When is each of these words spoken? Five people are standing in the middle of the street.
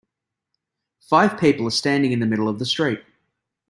Five 1.01 1.39
people 1.39 1.67
are 1.67 1.69
standing 1.69 2.11
in 2.11 2.19
the 2.21 2.25
middle 2.25 2.49
of 2.49 2.57
the 2.57 2.65
street. 2.65 3.03